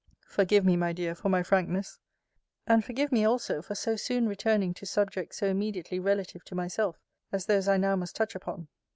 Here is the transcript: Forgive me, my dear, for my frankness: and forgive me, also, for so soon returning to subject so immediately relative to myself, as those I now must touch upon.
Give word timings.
Forgive 0.27 0.65
me, 0.65 0.75
my 0.75 0.93
dear, 0.93 1.13
for 1.13 1.29
my 1.29 1.43
frankness: 1.43 1.99
and 2.65 2.83
forgive 2.83 3.11
me, 3.11 3.23
also, 3.23 3.61
for 3.61 3.75
so 3.75 3.95
soon 3.95 4.27
returning 4.27 4.73
to 4.73 4.85
subject 4.87 5.35
so 5.35 5.45
immediately 5.45 5.99
relative 5.99 6.43
to 6.45 6.55
myself, 6.55 6.99
as 7.31 7.45
those 7.45 7.67
I 7.67 7.77
now 7.77 7.95
must 7.95 8.15
touch 8.15 8.33
upon. 8.33 8.67